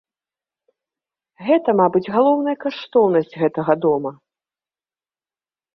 Гэта, 1.49 1.69
мабыць, 1.81 2.03
галоўная 2.15 2.57
каштоўнасць 2.67 3.37
гэтага 3.45 3.73
дома. 3.87 4.17